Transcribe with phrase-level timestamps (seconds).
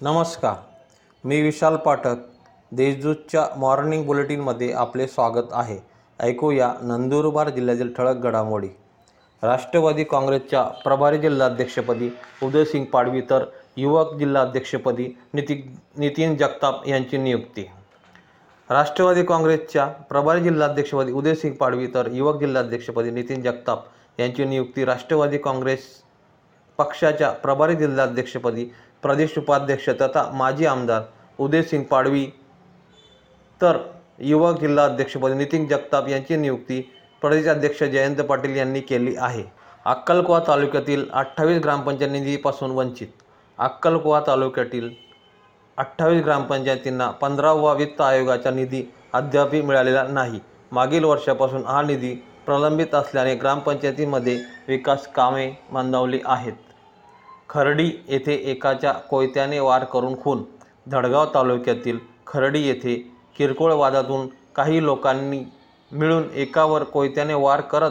[0.00, 0.54] नमस्कार.
[1.24, 2.16] मी विशाल पाठक.
[2.72, 5.78] देशदूतच्या मॉर्निंग बुलेटिनमध्ये आपले स्वागत आहे.
[6.20, 8.68] ऐकूया नंदुरबार जिल्ह्यातील ठळक घडामोडी.
[9.42, 12.10] राष्ट्रवादी काँग्रेसच्या प्रभारी जिल्हाध्यक्षपदी
[12.42, 13.44] उदयसिंग पाडवी तर
[13.76, 17.62] युवक जिल्हाध्यक्षपदी निती नितीन जगताप यांची नियुक्ती.
[18.70, 23.84] राष्ट्रवादी काँग्रेसच्या प्रभारी जिल्हाध्यक्षपदी उदयसिंग पाडवी तर युवक जिल्हाध्यक्षपदी नितीन जगताप
[24.18, 24.84] यांची नियुक्ती.
[24.84, 26.02] राष्ट्रवादी काँग्रेस
[26.78, 28.66] पक्षाच्या प्रभारी जिल्हाध्यक्षपदी
[29.02, 31.02] प्रदेश उपाध्यक्ष तथा माजी आमदार
[31.38, 32.26] उदयसिंग पाडवी
[33.60, 33.76] तर
[34.20, 36.80] युवा जिल्हाध्यक्षपदी नितीन जगताप यांची नियुक्ती
[37.22, 39.42] प्रदेशाध्यक्ष जयंत पाटील यांनी केली आहे.
[39.86, 43.08] अक्कलकोवा तालुक्यातील अठ्ठावीस ग्रामपंचायत निधीपासून वंचित.
[43.58, 44.90] अक्कलकुवा तालुक्यातील
[45.78, 50.40] अठ्ठावीस ग्रामपंचायतींना पंधरावा वित्त आयोगाचा निधी अद्याप मिळालेला नाही.
[50.72, 52.14] मागील वर्षापासून हा निधी
[52.46, 56.67] प्रलंबित असल्याने ग्रामपंचायतीमध्ये विकास कामे मंदावली आहेत.
[57.48, 60.42] खर्डी येथे एकाच्या कोयत्याने वार करून खून.
[60.86, 62.94] धडगाव तालुक्यातील खर्डी येथे
[63.36, 65.42] किरकोळ वादातून काही लोकांनी
[65.92, 67.90] मिळून एकावर कोयत्याने वार करत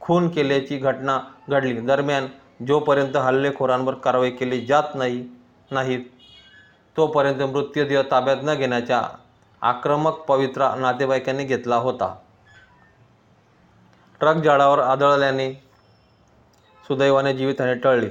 [0.00, 1.72] खून केल्याची घटना घडली.
[1.80, 2.26] दरम्यान
[2.66, 5.24] जोपर्यंत हल्लेखोरांवर कारवाई केली जात नाही
[5.70, 6.00] नाहीत
[6.96, 9.02] तोपर्यंत मृत्यूदेह ताब्यात न घेण्याचा
[9.62, 12.14] आक्रमक पवित्रा नातेवाईकांनी घेतला होता.
[14.20, 15.52] ट्रक झाडावर आदळल्याने
[16.84, 18.08] सुदैवाने जीवितहानी टळली.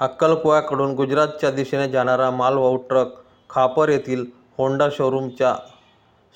[0.00, 3.08] अक्कलकुवाकडून गुजरातच्या दिशेने जाणारा मालवाहू ट्रक
[3.50, 4.24] खापर येथील
[4.58, 5.54] होंडा शोरूमच्या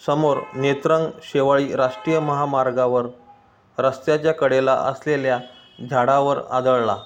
[0.07, 3.07] समोर नेत्रंग शेवाळी राष्ट्रीय महामार्गावर
[3.79, 5.39] रस्त्याच्या कडेला असलेल्या
[5.91, 6.97] झाडावर आदळला.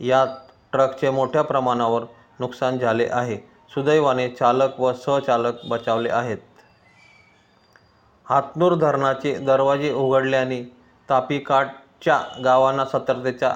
[0.00, 0.28] यात
[0.72, 2.02] ट्रकचे मोठ्या प्रमाणावर
[2.40, 3.36] नुकसान झाले आहे.
[3.74, 6.38] सुदैवाने चालक व सहचालक बचावले आहेत.
[8.26, 10.62] हातनूर धरणाचे दरवाजे उघडल्याने
[11.08, 13.52] तापीकाठच्या गावांना सतर्कतेचा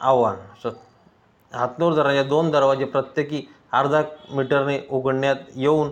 [0.00, 0.78] आव्हान सत
[1.54, 3.42] हातनूर धरणाचे दोन दरवाजे प्रत्येकी
[3.72, 5.90] अर्धा मीटरने उघडण्यात येऊन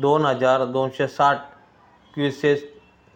[0.00, 1.38] दोन हजार दोनशे साठ
[2.14, 2.62] क्युसेस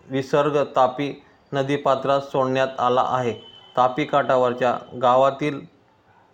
[0.09, 1.13] विसर्ग तापी
[1.53, 3.33] नदीपात्रात सोडण्यात आला आहे.
[3.77, 5.61] तापी काठावरच्या गावातील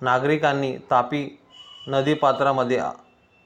[0.01, 1.27] नागरिकांनी तापी
[1.87, 2.81] नदीपात्रामध्ये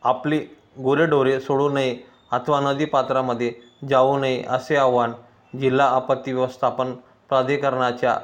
[0.03, 0.39] आपली
[0.85, 1.97] गुरेढोरे सोडू नये
[2.33, 3.53] अथवा नदीपात्रामध्ये
[3.89, 5.13] जाऊ नये असे आव्हान
[5.55, 6.93] जिल्हा आपत्ती व्यवस्थापन
[7.31, 8.19] प्राधिकरणाच्या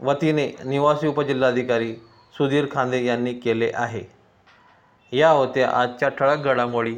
[0.00, 1.94] वतीने निवासी उपजिल्हाधिकारी
[2.38, 4.02] सुधीर खांदे यांनी केले आहे.
[5.12, 6.96] या होत्या आजच्या ठळक घडामोडी.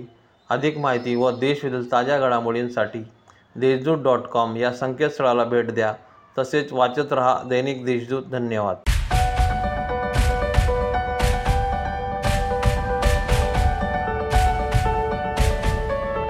[0.51, 3.05] अधिक माहिती व देशविदेश ताज्या घडामोडींसाठी
[3.57, 5.95] देशदूत डॉट कॉम या संकेतस्थळाला भेट द्या.
[6.39, 8.23] तसेच वाचत रहा दैनिक देशदूत.
[8.23, 8.90] धन्यवाद.